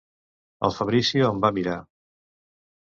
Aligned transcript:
El 0.69 0.73
Fabrizio 0.79 1.29
em 1.31 1.45
va 1.45 1.55
mirar. 1.59 1.79